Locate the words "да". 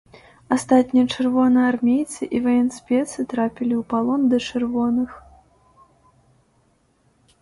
4.33-4.41